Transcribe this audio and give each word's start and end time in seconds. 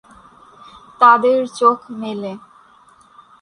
তাদের 1.01 1.39
চোখ 1.57 1.79
মেলে। 2.01 2.31